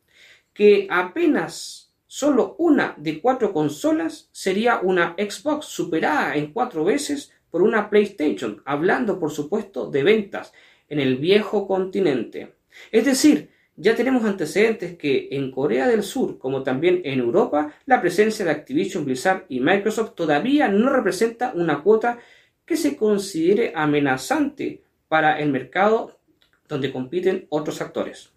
que 0.54 0.88
apenas 0.90 1.94
solo 2.08 2.56
una 2.58 2.96
de 2.98 3.22
cuatro 3.22 3.54
consolas 3.54 4.30
sería 4.32 4.80
una 4.82 5.16
Xbox 5.18 5.68
superada 5.68 6.36
en 6.36 6.52
cuatro 6.52 6.84
veces 6.84 7.32
por 7.52 7.62
una 7.62 7.90
PlayStation, 7.90 8.62
hablando 8.66 9.20
por 9.20 9.32
supuesto 9.32 9.90
de 9.90 10.04
ventas 10.04 10.54
en 10.88 11.00
el 11.00 11.18
viejo 11.18 11.68
continente. 11.68 12.56
Es 12.92 13.06
decir, 13.06 13.52
ya 13.82 13.96
tenemos 13.96 14.26
antecedentes 14.26 14.98
que 14.98 15.30
en 15.32 15.52
Corea 15.52 15.88
del 15.88 16.04
Sur, 16.04 16.38
como 16.38 16.64
también 16.64 17.02
en 17.06 17.20
Europa, 17.20 17.74
la 17.86 18.02
presencia 18.02 18.44
de 18.44 18.52
Activision 18.52 19.06
Blizzard 19.06 19.46
y 19.48 19.62
Microsoft 19.62 20.16
todavía 20.16 20.68
no 20.68 20.90
representa 20.90 21.54
una 21.56 21.82
cuota 21.82 22.20
que 22.66 22.76
se 22.76 22.98
considere 22.98 23.72
amenazante 23.74 24.84
para 25.08 25.40
el 25.40 25.50
mercado 25.50 26.20
donde 26.68 26.92
compiten 26.92 27.48
otros 27.50 27.82
actores. 27.82 28.32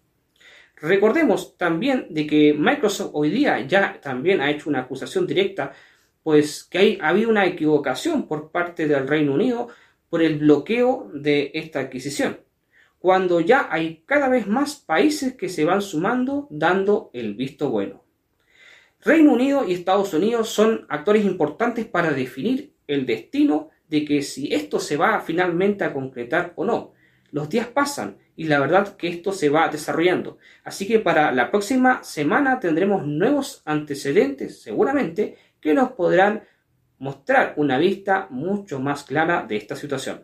Recordemos 0.77 1.57
también 1.57 2.07
de 2.09 2.25
que 2.25 2.53
Microsoft 2.53 3.11
hoy 3.13 3.29
día 3.29 3.59
ya 3.67 3.99
también 4.01 4.39
ha 4.39 4.49
hecho 4.49 4.69
una 4.69 4.79
acusación 4.79 5.27
directa, 5.27 5.73
pues 6.23 6.63
que 6.63 6.77
hay, 6.77 6.99
ha 7.01 7.09
habido 7.09 7.29
una 7.29 7.45
equivocación 7.45 8.27
por 8.29 8.49
parte 8.49 8.87
del 8.87 9.07
Reino 9.09 9.33
Unido 9.33 9.67
por 10.09 10.23
el 10.23 10.39
bloqueo 10.39 11.11
de 11.13 11.51
esta 11.53 11.81
adquisición, 11.81 12.39
cuando 13.03 13.41
ya 13.41 13.67
hay 13.69 14.01
cada 14.05 14.29
vez 14.29 14.47
más 14.47 14.77
países 14.77 15.33
que 15.35 15.49
se 15.49 15.65
van 15.65 15.81
sumando 15.81 16.47
dando 16.49 17.09
el 17.11 17.33
visto 17.33 17.69
bueno. 17.69 18.05
Reino 19.01 19.33
Unido 19.33 19.67
y 19.67 19.73
Estados 19.73 20.13
Unidos 20.13 20.47
son 20.47 20.85
actores 20.87 21.25
importantes 21.25 21.85
para 21.85 22.11
definir 22.11 22.71
el 22.87 23.05
destino 23.05 23.71
de 23.89 24.05
que 24.05 24.21
si 24.21 24.53
esto 24.53 24.79
se 24.79 24.95
va 24.95 25.19
finalmente 25.19 25.83
a 25.83 25.91
concretar 25.91 26.53
o 26.55 26.63
no. 26.63 26.93
Los 27.31 27.49
días 27.49 27.67
pasan 27.67 28.19
y 28.37 28.45
la 28.45 28.61
verdad 28.61 28.95
que 28.95 29.09
esto 29.09 29.33
se 29.33 29.49
va 29.49 29.67
desarrollando. 29.67 30.37
Así 30.63 30.87
que 30.87 30.99
para 30.99 31.33
la 31.33 31.51
próxima 31.51 32.03
semana 32.03 32.61
tendremos 32.61 33.05
nuevos 33.05 33.63
antecedentes 33.65 34.61
seguramente 34.61 35.35
que 35.59 35.73
nos 35.73 35.91
podrán 35.91 36.43
mostrar 36.99 37.53
una 37.57 37.77
vista 37.77 38.27
mucho 38.29 38.79
más 38.79 39.03
clara 39.03 39.45
de 39.45 39.57
esta 39.57 39.75
situación. 39.75 40.23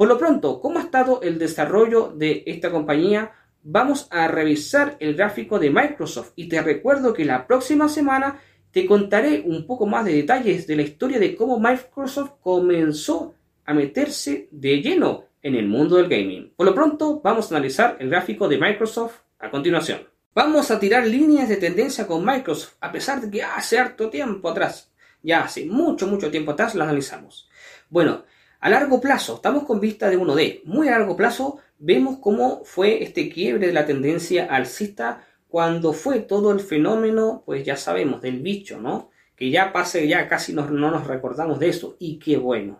Por 0.00 0.08
lo 0.08 0.16
pronto, 0.16 0.62
¿cómo 0.62 0.78
ha 0.78 0.84
estado 0.84 1.20
el 1.20 1.38
desarrollo 1.38 2.10
de 2.16 2.42
esta 2.46 2.70
compañía? 2.70 3.32
Vamos 3.62 4.08
a 4.10 4.28
revisar 4.28 4.96
el 4.98 5.14
gráfico 5.14 5.58
de 5.58 5.68
Microsoft 5.68 6.32
y 6.36 6.48
te 6.48 6.62
recuerdo 6.62 7.12
que 7.12 7.26
la 7.26 7.46
próxima 7.46 7.86
semana 7.86 8.40
te 8.70 8.86
contaré 8.86 9.42
un 9.44 9.66
poco 9.66 9.84
más 9.84 10.06
de 10.06 10.14
detalles 10.14 10.66
de 10.66 10.76
la 10.76 10.80
historia 10.80 11.18
de 11.18 11.36
cómo 11.36 11.60
Microsoft 11.60 12.30
comenzó 12.40 13.34
a 13.66 13.74
meterse 13.74 14.48
de 14.50 14.80
lleno 14.80 15.24
en 15.42 15.54
el 15.54 15.68
mundo 15.68 15.96
del 15.96 16.08
gaming. 16.08 16.54
Por 16.56 16.64
lo 16.64 16.74
pronto, 16.74 17.20
vamos 17.22 17.52
a 17.52 17.56
analizar 17.56 17.98
el 18.00 18.08
gráfico 18.08 18.48
de 18.48 18.56
Microsoft 18.56 19.18
a 19.38 19.50
continuación. 19.50 20.08
Vamos 20.34 20.70
a 20.70 20.80
tirar 20.80 21.06
líneas 21.06 21.46
de 21.50 21.58
tendencia 21.58 22.06
con 22.06 22.24
Microsoft, 22.24 22.76
a 22.80 22.90
pesar 22.90 23.20
de 23.20 23.30
que 23.30 23.42
hace 23.42 23.78
harto 23.78 24.08
tiempo 24.08 24.48
atrás, 24.48 24.94
ya 25.22 25.42
hace 25.42 25.66
mucho, 25.66 26.06
mucho 26.06 26.30
tiempo 26.30 26.52
atrás 26.52 26.74
lo 26.74 26.84
analizamos. 26.84 27.50
Bueno, 27.90 28.24
a 28.60 28.68
largo 28.68 29.00
plazo, 29.00 29.36
estamos 29.36 29.64
con 29.64 29.80
vista 29.80 30.10
de 30.10 30.18
1D. 30.18 30.62
Muy 30.64 30.88
a 30.88 30.92
largo 30.92 31.16
plazo, 31.16 31.58
vemos 31.78 32.18
cómo 32.20 32.62
fue 32.64 33.02
este 33.02 33.30
quiebre 33.30 33.66
de 33.66 33.72
la 33.72 33.86
tendencia 33.86 34.46
alcista 34.46 35.26
cuando 35.48 35.92
fue 35.92 36.20
todo 36.20 36.52
el 36.52 36.60
fenómeno, 36.60 37.42
pues 37.46 37.64
ya 37.64 37.76
sabemos, 37.76 38.20
del 38.20 38.40
bicho, 38.40 38.78
¿no? 38.78 39.10
Que 39.34 39.50
ya 39.50 39.72
pase, 39.72 40.06
ya 40.06 40.28
casi 40.28 40.52
no 40.52 40.68
nos 40.68 41.06
recordamos 41.06 41.58
de 41.58 41.70
eso, 41.70 41.96
y 41.98 42.18
qué 42.18 42.36
bueno. 42.36 42.78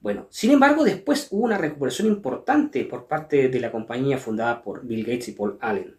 Bueno, 0.00 0.26
sin 0.30 0.50
embargo, 0.50 0.84
después 0.84 1.28
hubo 1.30 1.44
una 1.44 1.58
recuperación 1.58 2.08
importante 2.08 2.84
por 2.84 3.06
parte 3.06 3.48
de 3.48 3.60
la 3.60 3.72
compañía 3.72 4.18
fundada 4.18 4.62
por 4.62 4.84
Bill 4.84 5.04
Gates 5.04 5.28
y 5.28 5.32
Paul 5.32 5.56
Allen. 5.60 5.96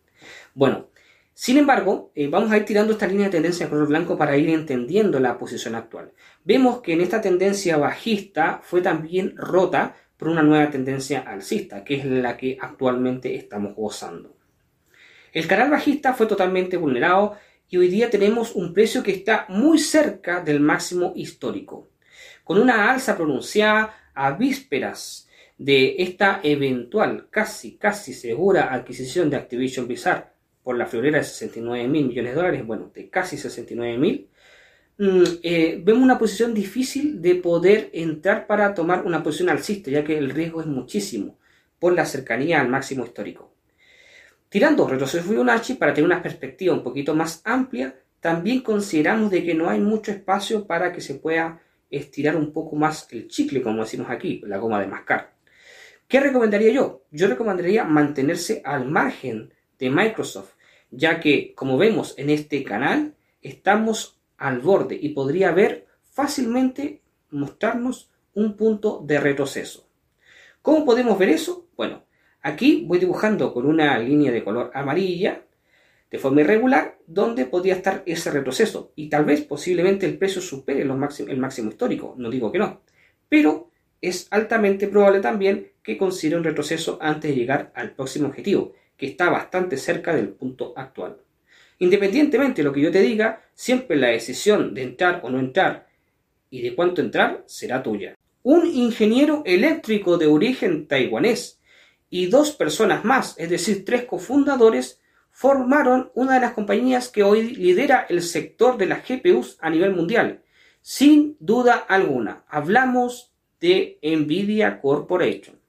Bueno, 0.54 0.88
sin 1.34 1.58
embargo, 1.58 2.12
eh, 2.13 2.28
vamos 2.28 2.52
a 2.52 2.58
ir 2.58 2.66
tirando 2.66 2.94
esta 2.94 3.08
línea 3.08 3.25
de 3.25 3.32
tendencia 3.32 3.70
color 3.70 3.88
blanco 3.88 4.18
para 4.18 4.38
ir 4.38 4.50
entendiendo 4.50 5.20
la 5.20 5.38
posición 5.38 5.74
actual. 5.74 6.12
Vemos 6.44 6.82
que 6.82 6.94
en 6.94 7.02
esta 7.02 7.22
tendencia 7.22 7.78
bajista 7.78 8.62
fue 8.63 8.82
también 8.82 9.36
rota 9.36 9.96
por 10.18 10.28
una 10.28 10.44
nueva 10.44 10.70
tendencia 10.70 11.22
alcista, 11.22 11.84
que 11.84 11.96
es 11.96 12.06
la 12.06 12.38
que 12.38 12.58
actualmente 12.62 13.36
estamos 13.36 13.75
gozando. 13.75 14.38
El 15.32 15.48
canal 15.48 15.72
bajista 15.72 16.13
fue 16.13 16.28
totalmente 16.28 16.78
vulnerado 16.78 17.36
y 17.68 17.78
hoy 17.78 17.88
día 17.88 18.12
tenemos 18.12 18.54
un 18.56 18.72
precio 18.72 19.02
que 19.02 19.12
está 19.12 19.48
muy 19.50 19.80
cerca 19.80 20.42
del 20.42 20.60
máximo 20.60 21.13
histórico 21.16 21.90
con 22.44 22.60
una 22.60 22.92
alza 22.92 23.16
pronunciada 23.16 23.96
a 24.13 24.32
vísperas 24.32 25.28
de 25.58 25.96
esta 26.00 26.42
eventual, 26.44 27.28
casi, 27.30 27.78
casi 27.78 28.13
segura 28.13 28.74
adquisición 28.74 29.30
de 29.30 29.38
Activision 29.38 29.88
Blizzard 29.88 30.33
por 30.63 30.77
la 30.77 30.86
florera 30.86 31.20
de 31.20 31.24
69 31.24 31.88
mil 31.88 32.08
millones 32.08 32.32
de 32.32 32.36
dólares, 32.36 32.65
bueno, 32.65 32.91
de 32.93 33.10
casi 33.10 33.38
69 33.38 33.98
mil, 33.98 34.29
mm, 34.98 35.24
eh, 35.43 35.82
vemos 35.84 36.03
una 36.03 36.17
posición 36.17 36.53
difícil 36.53 37.22
de 37.22 37.36
poder 37.36 37.89
entrar 37.93 38.48
para 38.48 38.74
tomar 38.74 39.05
una 39.05 39.22
posición 39.22 39.50
alcista, 39.50 39.91
ya 39.91 40.03
que 40.03 40.17
el 40.17 40.29
riesgo 40.29 40.62
es 40.62 40.67
muchísimo 40.67 41.38
por 41.79 41.93
la 41.93 42.05
cercanía 42.05 42.62
al 42.62 42.70
máximo 42.70 43.03
histórico. 43.03 43.53
Tirando 44.50 44.88
retroceso 44.88 45.27
Fibonacci 45.27 45.74
para 45.74 45.93
tener 45.93 46.05
una 46.05 46.22
perspectiva 46.22 46.74
un 46.74 46.84
poquito 46.84 47.15
más 47.15 47.41
amplia, 47.43 47.96
también 48.20 48.62
consideramos 48.62 49.32
de 49.32 49.43
que 49.43 49.53
no 49.53 49.70
hay 49.70 49.82
mucho 49.82 50.12
espacio 50.12 50.65
para 50.65 50.93
que 50.93 51.01
se 51.01 51.15
pueda 51.15 51.60
estirar 51.89 52.36
un 52.36 52.53
poco 52.53 52.75
más 52.75 53.08
el 53.12 53.27
chicle, 53.27 53.62
como 53.62 53.82
decimos 53.82 54.10
aquí, 54.10 54.41
la 54.46 54.58
goma 54.58 54.79
de 54.79 54.88
mascar. 54.88 55.34
¿Qué 56.08 56.20
recomendaría 56.20 56.72
yo? 56.72 57.03
Yo 57.12 57.27
recomendaría 57.27 57.84
mantenerse 57.84 58.62
al 58.63 58.89
margen 58.89 59.53
de 59.79 59.89
Microsoft, 59.89 60.52
ya 60.96 61.20
que, 61.20 61.54
como 61.56 61.78
vemos 61.78 62.14
en 62.18 62.30
este 62.30 62.64
canal, 62.64 63.16
estamos 63.42 64.20
al 64.38 64.60
borde 64.60 64.98
y 65.00 65.10
podría 65.10 65.50
haber 65.50 65.88
fácilmente 66.02 67.02
mostrarnos 67.32 68.10
un 68.34 68.56
punto 68.56 69.02
de 69.06 69.20
retroceso. 69.20 69.88
¿Cómo 70.62 70.86
podemos 70.86 71.18
ver 71.18 71.30
eso? 71.30 71.68
Bueno, 71.76 72.04
aquí 72.42 72.84
voy 72.88 73.00
dibujando 73.00 73.54
con 73.54 73.66
una 73.66 73.98
línea 74.00 74.32
de 74.32 74.44
color 74.44 74.72
amarilla 74.74 75.44
de 76.10 76.20
forma 76.20 76.42
irregular 76.42 77.00
dónde 77.08 77.46
podría 77.46 77.74
estar 77.74 78.04
ese 78.06 78.30
retroceso 78.30 78.92
y 78.96 79.10
tal 79.10 79.26
vez 79.26 79.42
posiblemente 79.42 80.06
el 80.06 80.18
precio 80.18 80.42
supere 80.42 80.82
el 80.82 81.38
máximo 81.38 81.70
histórico, 81.70 82.14
no 82.18 82.30
digo 82.30 82.52
que 82.52 82.60
no, 82.60 82.82
pero 83.28 83.72
es 84.00 84.28
altamente 84.30 84.88
probable 84.88 85.22
también 85.22 85.72
que 85.82 85.98
considere 85.98 86.38
un 86.38 86.44
retroceso 86.44 87.00
antes 87.02 87.32
de 87.32 87.36
llegar 87.36 87.72
al 87.74 87.96
próximo 87.96 88.28
objetivo, 88.28 88.74
que 88.98 89.08
está 89.08 89.30
bastante 89.30 89.78
cerca 89.78 90.16
del 90.16 90.30
punto 90.30 90.74
actual. 90.76 91.18
Independientemente 91.80 92.62
de 92.62 92.66
lo 92.66 92.74
que 92.74 92.82
yo 92.82 92.92
te 92.92 93.02
diga, 93.02 93.42
siempre 93.54 93.98
la 93.98 94.08
decisión 94.08 94.74
de 94.74 94.84
entrar 94.84 95.22
o 95.24 95.30
no 95.30 95.40
entrar 95.40 95.88
y 96.50 96.62
de 96.62 96.76
cuánto 96.76 97.02
entrar 97.02 97.44
será 97.46 97.82
tuya. 97.82 98.16
Un 98.44 98.66
ingeniero 98.66 99.42
eléctrico 99.46 100.18
de 100.18 100.28
origen 100.28 100.88
taiwanés 100.88 101.60
y 102.10 102.28
dos 102.28 102.52
personas 102.52 103.04
más, 103.04 103.36
es 103.38 103.50
decir, 103.50 103.84
tres 103.86 104.06
cofundadores, 104.06 105.02
formaron 105.32 106.12
una 106.14 106.36
de 106.36 106.42
las 106.42 106.54
compañías 106.54 107.10
que 107.10 107.24
hoy 107.24 107.56
lidera 107.56 108.06
el 108.08 108.22
sector 108.22 108.78
de 108.78 108.86
las 108.86 109.08
GPUs 109.08 109.58
a 109.60 109.70
nivel 109.70 109.94
mundial. 109.94 110.44
Sin 110.82 111.38
duda 111.40 111.74
alguna, 111.76 112.46
hablamos 112.48 113.34
de 113.60 113.98
Nvidia 114.04 114.80
Corporation. 114.80 115.60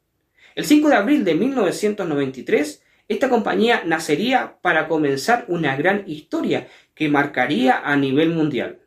El 0.54 0.64
5 0.64 0.88
de 0.88 0.94
abril 0.94 1.24
de 1.24 1.34
1993, 1.34 2.83
esta 3.08 3.28
compañía 3.28 3.82
nacería 3.84 4.58
para 4.62 4.88
comenzar 4.88 5.44
una 5.48 5.76
gran 5.76 6.04
historia 6.06 6.68
que 6.94 7.08
marcaría 7.08 7.80
a 7.80 7.96
nivel 7.96 8.30
mundial. 8.30 8.80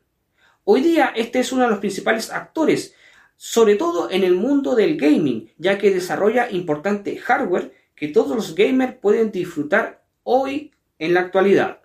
Hoy 0.64 0.82
día 0.82 1.12
este 1.14 1.38
es 1.38 1.52
uno 1.52 1.62
de 1.64 1.70
los 1.70 1.78
principales 1.78 2.32
actores, 2.32 2.94
sobre 3.36 3.76
todo 3.76 4.10
en 4.10 4.24
el 4.24 4.34
mundo 4.34 4.74
del 4.74 4.96
gaming, 4.96 5.52
ya 5.56 5.78
que 5.78 5.92
desarrolla 5.92 6.50
importante 6.50 7.16
hardware 7.16 7.72
que 7.94 8.08
todos 8.08 8.36
los 8.36 8.54
gamers 8.54 8.96
pueden 8.96 9.30
disfrutar 9.30 10.02
hoy 10.24 10.72
en 10.98 11.14
la 11.14 11.20
actualidad. 11.20 11.80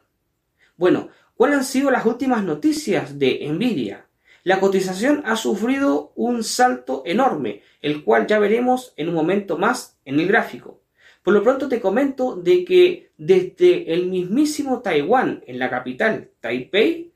Bueno, 0.75 1.10
¿cuáles 1.36 1.58
han 1.58 1.66
sido 1.66 1.92
las 1.92 2.06
últimas 2.06 2.44
noticias 2.44 3.20
de 3.20 3.48
Nvidia? 3.48 4.08
La 4.44 4.60
cotización 4.60 5.22
ha 5.25 5.36
sufrido 5.36 6.12
un 6.16 6.44
salto 6.44 7.04
enorme, 7.06 7.62
el 7.82 8.04
cual 8.04 8.28
ya 8.28 8.40
veremos 8.40 8.94
en 8.98 9.10
un 9.10 9.16
momento 9.16 9.58
más 9.58 9.98
en 10.04 10.20
el 10.20 10.28
gráfico. 10.28 10.83
Por 11.24 11.34
lo 11.34 11.42
pronto 11.42 11.70
te 11.70 11.80
comento 11.80 12.36
de 12.36 12.65
que 12.65 13.12
desde 13.18 13.94
el 13.94 14.08
mismísimo 14.08 14.82
Taiwán, 14.82 15.42
en 15.48 15.58
la 15.58 15.70
capital 15.70 16.30
Taipei, 16.42 17.13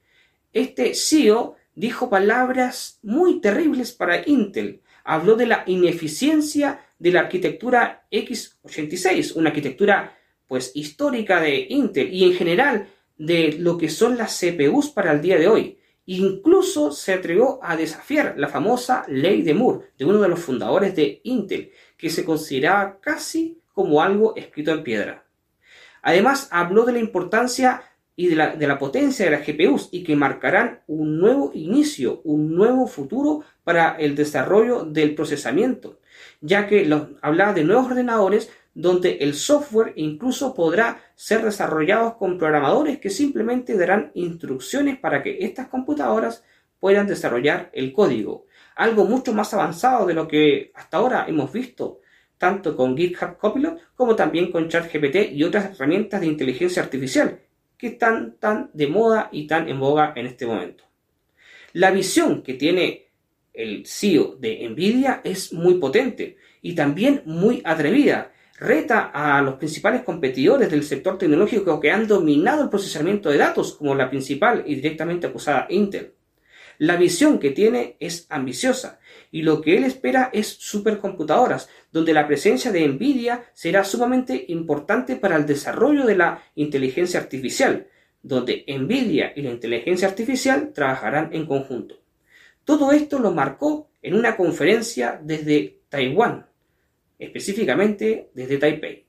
este 0.53 0.95
CEO 0.95 1.55
dijo 1.75 2.09
palabras 2.09 2.99
muy 3.03 3.41
terribles 3.41 3.91
para 3.91 4.27
Intel. 4.27 4.81
Habló 5.03 5.35
de 5.35 5.45
la 5.45 5.63
ineficiencia 5.67 6.79
de 6.97 7.11
la 7.11 7.21
arquitectura 7.21 8.07
x86, 8.09 9.35
una 9.35 9.49
arquitectura 9.49 10.17
pues 10.47 10.71
histórica 10.73 11.41
de 11.41 11.67
Intel 11.69 12.13
y 12.13 12.23
en 12.23 12.33
general 12.33 12.87
de 13.17 13.57
lo 13.59 13.77
que 13.77 13.89
son 13.89 14.17
las 14.17 14.39
CPUs 14.39 14.89
para 14.89 15.11
el 15.11 15.21
día 15.21 15.37
de 15.37 15.49
hoy. 15.49 15.77
Incluso 16.05 16.93
se 16.93 17.11
atrevió 17.11 17.59
a 17.61 17.75
desafiar 17.75 18.35
la 18.37 18.47
famosa 18.47 19.03
ley 19.09 19.41
de 19.41 19.53
Moore 19.53 19.89
de 19.97 20.05
uno 20.05 20.21
de 20.21 20.29
los 20.29 20.39
fundadores 20.39 20.95
de 20.95 21.19
Intel, 21.23 21.71
que 21.97 22.09
se 22.09 22.23
consideraba 22.23 22.99
casi 23.01 23.57
como 23.77 24.01
algo 24.01 24.35
escrito 24.35 24.71
en 24.71 24.81
piedra. 24.81 25.23
Además, 26.01 26.47
habló 26.49 26.83
de 26.83 26.93
la 26.93 26.99
importancia 26.99 27.83
y 28.15 28.25
de 28.25 28.35
la, 28.35 28.55
de 28.55 28.65
la, 28.65 28.79
potencia 28.79 29.23
de 29.23 29.29
las 29.29 29.45
GPUs 29.45 29.89
y 29.91 30.03
que 30.03 30.15
marcarán 30.15 30.81
un 30.87 31.19
nuevo 31.19 31.51
inicio, 31.53 32.21
un 32.23 32.55
nuevo 32.55 32.87
futuro 32.87 33.43
para 33.63 33.95
el 33.99 34.15
desarrollo 34.15 34.83
del 34.83 35.13
procesamiento, 35.13 35.99
ya 36.41 36.65
que 36.65 36.91
hablaba 37.21 37.53
de 37.53 37.65
nuevos 37.65 37.85
ordenadores 37.85 38.49
donde 38.73 39.17
el 39.17 39.35
software 39.35 39.93
incluso 39.95 40.55
podrá 40.55 40.99
ser 41.13 41.43
desarrollado 41.43 42.17
con 42.17 42.39
programadores 42.39 42.97
que 42.97 43.11
simplemente 43.11 43.77
darán 43.77 44.09
instrucciones 44.15 44.97
para 44.97 45.21
que 45.21 45.37
estas 45.41 45.67
computadoras 45.67 46.43
puedan 46.79 47.05
desarrollar 47.05 47.69
el 47.73 47.93
código. 47.93 48.47
algo 48.75 49.05
mucho 49.05 49.33
más 49.33 49.53
avanzado 49.53 50.07
de 50.07 50.15
lo 50.15 50.27
que 50.27 50.71
hasta 50.73 50.97
ahora 50.97 51.25
hemos 51.27 51.51
visto, 51.51 51.99
tanto 52.37 52.75
con 52.75 52.95
GitHub 52.95 53.37
Copilot 53.37 53.79
como 53.95 54.15
también 54.15 54.51
con 54.51 54.69
ChatGPT 54.69 55.33
y 55.33 55.43
otras 55.43 55.71
herramientas 55.73 56.21
de 56.21 56.27
inteligencia 56.27 56.83
artificial 56.83 57.41
que 57.77 57.87
están 57.87 58.37
tan 58.39 58.69
de 58.73 58.87
moda 58.87 59.29
y 59.31 59.47
tan 59.47 59.69
en 59.69 59.79
boga 59.79 60.13
en 60.15 60.25
este 60.25 60.45
momento. 60.45 60.83
La 61.73 61.91
visión 61.91 62.41
que 62.41 62.55
tiene 62.55 63.07
el 63.53 63.85
CEO 63.85 64.35
de 64.39 64.67
Nvidia 64.69 65.21
es 65.23 65.53
muy 65.53 65.75
potente 65.75 66.37
y 66.61 66.73
también 66.73 67.21
muy 67.25 67.61
atrevida. 67.63 68.31
Reta 68.59 69.11
a 69.13 69.41
los 69.43 69.55
principales 69.55 70.01
competidores 70.01 70.71
del 70.71 70.83
sector 70.83 71.17
tecnológico 71.17 71.79
que 71.79 71.91
han 71.91 72.07
dominado 72.07 72.63
el 72.63 72.69
procesamiento 72.69 73.29
de 73.29 73.37
datos, 73.37 73.75
como 73.75 73.93
la 73.93 74.09
principal 74.09 74.63
y 74.65 74.75
directamente 74.75 75.27
acusada 75.27 75.67
Intel. 75.69 76.13
La 76.79 76.95
visión 76.95 77.39
que 77.39 77.51
tiene 77.51 77.97
es 77.99 78.25
ambiciosa 78.29 78.99
y 79.31 79.41
lo 79.41 79.61
que 79.61 79.77
él 79.77 79.83
espera 79.83 80.29
es 80.33 80.47
supercomputadoras, 80.47 81.69
donde 81.91 82.13
la 82.13 82.27
presencia 82.27 82.71
de 82.71 82.87
Nvidia 82.87 83.45
será 83.53 83.83
sumamente 83.83 84.45
importante 84.49 85.15
para 85.15 85.35
el 85.35 85.45
desarrollo 85.45 86.05
de 86.05 86.15
la 86.15 86.43
inteligencia 86.55 87.19
artificial, 87.19 87.87
donde 88.21 88.65
Nvidia 88.67 89.33
y 89.35 89.41
la 89.41 89.51
inteligencia 89.51 90.07
artificial 90.07 90.71
trabajarán 90.73 91.29
en 91.33 91.45
conjunto. 91.45 91.95
Todo 92.63 92.91
esto 92.91 93.19
lo 93.19 93.31
marcó 93.31 93.89
en 94.01 94.15
una 94.15 94.35
conferencia 94.35 95.19
desde 95.23 95.79
Taiwán, 95.89 96.47
específicamente 97.19 98.29
desde 98.33 98.57
Taipei. 98.57 99.05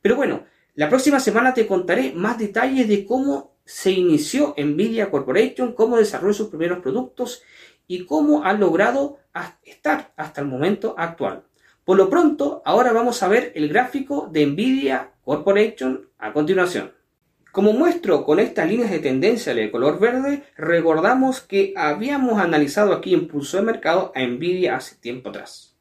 Pero 0.00 0.16
bueno, 0.16 0.44
la 0.74 0.88
próxima 0.88 1.18
semana 1.18 1.54
te 1.54 1.66
contaré 1.66 2.12
más 2.12 2.38
detalles 2.38 2.86
de 2.88 3.04
cómo 3.04 3.56
se 3.64 3.90
inició 3.90 4.54
Nvidia 4.56 5.10
Corporation, 5.10 5.72
cómo 5.72 5.96
desarrolló 5.96 6.32
sus 6.32 6.48
primeros 6.48 6.78
productos 6.78 7.42
y 7.88 8.04
cómo 8.04 8.44
ha 8.44 8.52
logrado 8.52 9.18
estar 9.64 10.12
hasta 10.16 10.40
el 10.40 10.46
momento 10.46 10.94
actual. 10.96 11.42
Por 11.84 11.96
lo 11.96 12.10
pronto, 12.10 12.62
ahora 12.64 12.92
vamos 12.92 13.22
a 13.22 13.28
ver 13.28 13.50
el 13.54 13.68
gráfico 13.68 14.28
de 14.30 14.46
Nvidia 14.46 15.12
Corporation 15.24 16.08
a 16.18 16.32
continuación. 16.32 16.92
Como 17.50 17.72
muestro 17.72 18.24
con 18.24 18.38
estas 18.40 18.68
líneas 18.68 18.90
de 18.90 18.98
tendencia 18.98 19.54
de 19.54 19.70
color 19.70 19.98
verde, 19.98 20.44
recordamos 20.56 21.40
que 21.40 21.72
habíamos 21.76 22.38
analizado 22.38 22.92
aquí 22.92 23.14
en 23.14 23.26
Pulso 23.26 23.56
de 23.56 23.62
Mercado 23.62 24.12
a 24.14 24.22
Nvidia 24.22 24.76
hace 24.76 24.96
tiempo 24.96 25.30
atrás. 25.30 25.76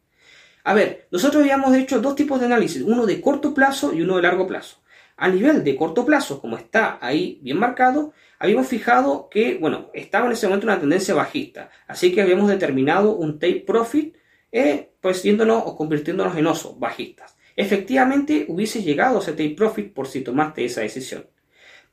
A 0.64 0.74
ver, 0.74 1.08
nosotros 1.12 1.42
habíamos 1.42 1.76
hecho 1.76 2.00
dos 2.00 2.16
tipos 2.16 2.40
de 2.40 2.46
análisis, 2.46 2.82
uno 2.82 3.06
de 3.06 3.20
corto 3.20 3.54
plazo 3.54 3.94
y 3.94 4.02
uno 4.02 4.16
de 4.16 4.22
largo 4.22 4.48
plazo. 4.48 4.78
A 5.18 5.28
nivel 5.28 5.64
de 5.64 5.76
corto 5.76 6.06
plazo, 6.06 6.40
como 6.40 6.58
está 6.58 7.00
ahí 7.02 7.40
bien 7.42 7.60
marcado, 7.60 8.14
habíamos 8.40 8.68
fijado 8.68 9.30
que, 9.30 9.58
bueno, 9.58 9.90
estaba 9.94 10.28
en 10.28 10.34
ese 10.34 10.48
momento 10.48 10.68
una 10.68 10.80
tendencia 10.80 11.14
bajista, 11.14 11.70
así 11.88 12.14
que 12.14 12.22
habíamos 12.22 12.50
determinado 12.50 13.16
un 13.16 13.40
take 13.40 13.64
profit, 13.66 14.16
eh, 14.52 14.92
pues 15.02 15.24
yéndonos 15.24 15.64
o 15.66 15.76
convirtiéndonos 15.76 16.36
en 16.38 16.48
osos 16.48 16.80
bajistas. 16.80 17.38
Efectivamente, 17.56 18.46
hubiese 18.48 18.84
llegado 18.84 19.18
a 19.18 19.22
ese 19.22 19.32
take 19.32 19.56
profit 19.56 19.94
por 19.94 20.08
si 20.08 20.22
tomaste 20.22 20.64
esa 20.66 20.82
decisión. 20.82 21.28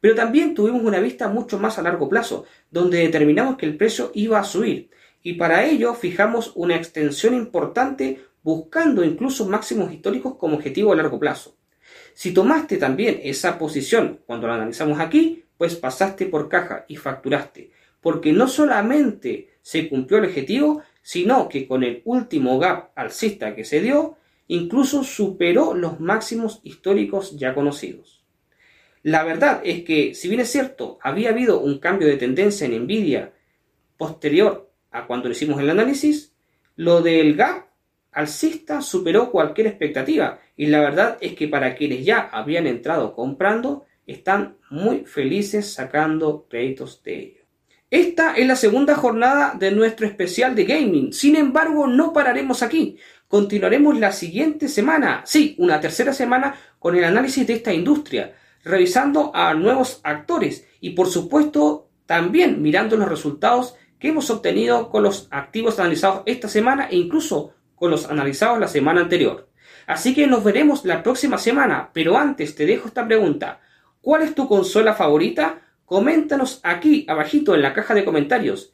Pero 0.00 0.14
también 0.14 0.54
tuvimos 0.54 0.82
una 0.82 1.00
vista 1.00 1.28
mucho 1.28 1.58
más 1.58 1.78
a 1.78 1.82
largo 1.82 2.08
plazo, 2.08 2.44
donde 2.70 2.98
determinamos 2.98 3.56
que 3.56 3.64
el 3.64 3.76
precio 3.76 4.10
iba 4.14 4.38
a 4.38 4.44
subir, 4.44 4.90
y 5.22 5.34
para 5.34 5.64
ello 5.64 5.94
fijamos 5.94 6.52
una 6.54 6.76
extensión 6.76 7.34
importante 7.34 8.20
buscando 8.42 9.02
incluso 9.02 9.48
máximos 9.48 9.90
históricos 9.90 10.36
como 10.36 10.56
objetivo 10.56 10.92
a 10.92 10.96
largo 10.96 11.18
plazo. 11.18 11.56
Si 12.12 12.32
tomaste 12.32 12.76
también 12.76 13.20
esa 13.22 13.58
posición 13.58 14.20
cuando 14.26 14.46
la 14.46 14.56
analizamos 14.56 15.00
aquí, 15.00 15.43
pues 15.64 15.76
pasaste 15.76 16.26
por 16.26 16.50
caja 16.50 16.84
y 16.88 16.96
facturaste, 16.96 17.70
porque 18.02 18.34
no 18.34 18.48
solamente 18.48 19.48
se 19.62 19.88
cumplió 19.88 20.18
el 20.18 20.26
objetivo, 20.26 20.82
sino 21.00 21.48
que 21.48 21.66
con 21.66 21.82
el 21.82 22.02
último 22.04 22.58
gap 22.58 22.90
alcista 22.94 23.54
que 23.54 23.64
se 23.64 23.80
dio, 23.80 24.18
incluso 24.46 25.02
superó 25.04 25.72
los 25.72 26.00
máximos 26.00 26.60
históricos 26.64 27.38
ya 27.38 27.54
conocidos. 27.54 28.22
La 29.02 29.24
verdad 29.24 29.62
es 29.64 29.84
que, 29.84 30.14
si 30.14 30.28
bien 30.28 30.42
es 30.42 30.50
cierto, 30.50 30.98
había 31.00 31.30
habido 31.30 31.60
un 31.60 31.78
cambio 31.78 32.08
de 32.08 32.18
tendencia 32.18 32.66
en 32.66 32.82
Nvidia 32.82 33.32
posterior 33.96 34.70
a 34.90 35.06
cuando 35.06 35.30
hicimos 35.30 35.58
el 35.62 35.70
análisis, 35.70 36.34
lo 36.76 37.00
del 37.00 37.36
gap 37.36 37.68
alcista 38.12 38.82
superó 38.82 39.30
cualquier 39.30 39.68
expectativa 39.68 40.40
y 40.58 40.66
la 40.66 40.80
verdad 40.80 41.16
es 41.22 41.32
que 41.32 41.48
para 41.48 41.74
quienes 41.74 42.04
ya 42.04 42.20
habían 42.20 42.66
entrado 42.66 43.14
comprando, 43.14 43.86
están 44.06 44.56
muy 44.70 45.04
felices 45.06 45.72
sacando 45.72 46.46
créditos 46.48 47.02
de 47.02 47.18
ello. 47.18 47.44
Esta 47.90 48.34
es 48.34 48.46
la 48.46 48.56
segunda 48.56 48.96
jornada 48.96 49.54
de 49.56 49.70
nuestro 49.70 50.06
especial 50.06 50.54
de 50.54 50.64
gaming. 50.64 51.12
Sin 51.12 51.36
embargo, 51.36 51.86
no 51.86 52.12
pararemos 52.12 52.62
aquí. 52.62 52.98
Continuaremos 53.28 53.98
la 53.98 54.12
siguiente 54.12 54.68
semana, 54.68 55.22
sí, 55.24 55.54
una 55.58 55.80
tercera 55.80 56.12
semana, 56.12 56.56
con 56.78 56.96
el 56.96 57.04
análisis 57.04 57.46
de 57.46 57.54
esta 57.54 57.72
industria, 57.72 58.34
revisando 58.64 59.30
a 59.34 59.54
nuevos 59.54 60.00
actores 60.02 60.66
y 60.80 60.90
por 60.90 61.08
supuesto 61.08 61.88
también 62.06 62.62
mirando 62.62 62.96
los 62.96 63.08
resultados 63.08 63.76
que 63.98 64.08
hemos 64.08 64.28
obtenido 64.30 64.90
con 64.90 65.02
los 65.02 65.28
activos 65.30 65.78
analizados 65.78 66.22
esta 66.26 66.48
semana 66.48 66.88
e 66.90 66.96
incluso 66.96 67.54
con 67.74 67.90
los 67.90 68.10
analizados 68.10 68.58
la 68.58 68.68
semana 68.68 69.00
anterior. 69.00 69.48
Así 69.86 70.14
que 70.14 70.26
nos 70.26 70.44
veremos 70.44 70.84
la 70.84 71.02
próxima 71.02 71.38
semana, 71.38 71.90
pero 71.92 72.16
antes 72.16 72.54
te 72.54 72.66
dejo 72.66 72.88
esta 72.88 73.06
pregunta. 73.06 73.60
¿Cuál 74.04 74.20
es 74.20 74.34
tu 74.34 74.46
consola 74.46 74.92
favorita? 74.92 75.62
Coméntanos 75.86 76.60
aquí 76.62 77.06
abajito 77.08 77.54
en 77.54 77.62
la 77.62 77.72
caja 77.72 77.94
de 77.94 78.04
comentarios. 78.04 78.70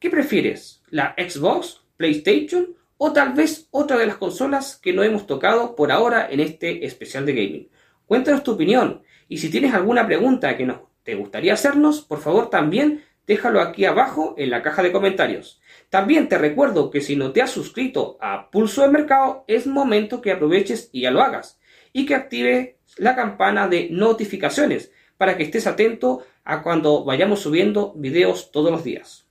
¿Qué 0.00 0.10
prefieres? 0.10 0.82
¿La 0.90 1.14
Xbox, 1.16 1.82
PlayStation 1.96 2.74
o 2.96 3.12
tal 3.12 3.34
vez 3.34 3.68
otra 3.70 3.96
de 3.96 4.08
las 4.08 4.16
consolas 4.16 4.74
que 4.82 4.92
no 4.92 5.04
hemos 5.04 5.28
tocado 5.28 5.76
por 5.76 5.92
ahora 5.92 6.26
en 6.28 6.40
este 6.40 6.84
especial 6.84 7.24
de 7.24 7.34
gaming? 7.34 7.68
Cuéntanos 8.06 8.42
tu 8.42 8.54
opinión 8.54 9.02
y 9.28 9.38
si 9.38 9.50
tienes 9.50 9.72
alguna 9.72 10.04
pregunta 10.04 10.56
que 10.56 10.66
nos 10.66 10.78
te 11.04 11.14
gustaría 11.14 11.52
hacernos, 11.52 12.00
por 12.00 12.18
favor 12.18 12.50
también 12.50 13.04
déjalo 13.24 13.60
aquí 13.60 13.84
abajo 13.84 14.34
en 14.36 14.50
la 14.50 14.62
caja 14.62 14.82
de 14.82 14.90
comentarios. 14.90 15.60
También 15.90 16.28
te 16.28 16.38
recuerdo 16.38 16.90
que 16.90 17.02
si 17.02 17.14
no 17.14 17.30
te 17.30 17.40
has 17.40 17.52
suscrito 17.52 18.18
a 18.20 18.50
Pulso 18.50 18.82
de 18.82 18.88
Mercado, 18.88 19.44
es 19.46 19.68
momento 19.68 20.20
que 20.20 20.32
aproveches 20.32 20.90
y 20.90 21.02
ya 21.02 21.12
lo 21.12 21.22
hagas. 21.22 21.60
Y 21.96 22.04
que 22.04 22.14
active 22.14 22.76
la 22.98 23.16
campana 23.16 23.68
de 23.68 23.88
notificaciones 23.90 24.92
para 25.16 25.38
que 25.38 25.44
estés 25.44 25.66
atento 25.66 26.26
a 26.44 26.62
cuando 26.62 27.06
vayamos 27.06 27.40
subiendo 27.40 27.94
videos 27.96 28.50
todos 28.52 28.70
los 28.70 28.84
días. 28.84 29.26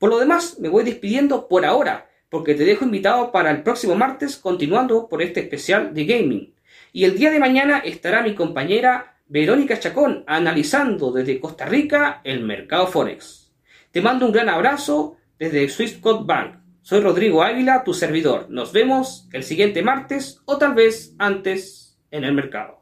Por 0.00 0.10
lo 0.10 0.18
demás, 0.18 0.58
me 0.58 0.68
voy 0.68 0.82
despidiendo 0.82 1.46
por 1.46 1.64
ahora, 1.64 2.10
porque 2.28 2.56
te 2.56 2.64
dejo 2.64 2.84
invitado 2.84 3.30
para 3.30 3.52
el 3.52 3.62
próximo 3.62 3.94
martes 3.94 4.36
continuando 4.36 5.08
por 5.08 5.22
este 5.22 5.38
especial 5.38 5.94
de 5.94 6.04
gaming. 6.04 6.54
Y 6.92 7.04
el 7.04 7.16
día 7.16 7.30
de 7.30 7.38
mañana 7.38 7.78
estará 7.78 8.20
mi 8.24 8.34
compañera 8.34 9.20
Verónica 9.28 9.78
Chacón 9.78 10.24
analizando 10.26 11.12
desde 11.12 11.38
Costa 11.38 11.66
Rica 11.66 12.20
el 12.24 12.40
mercado 12.40 12.88
Forex. 12.88 13.52
Te 13.92 14.00
mando 14.00 14.26
un 14.26 14.32
gran 14.32 14.48
abrazo 14.48 15.18
desde 15.38 15.68
Swissquote 15.68 16.24
Bank. 16.26 16.56
Soy 16.82 16.98
Rodrigo 17.00 17.44
Águila, 17.44 17.84
tu 17.84 17.94
servidor. 17.94 18.46
Nos 18.50 18.72
vemos 18.72 19.28
el 19.32 19.44
siguiente 19.44 19.82
martes 19.82 20.42
o 20.46 20.58
tal 20.58 20.74
vez 20.74 21.14
antes 21.18 21.81
en 22.12 22.24
el 22.24 22.34
mercado. 22.34 22.81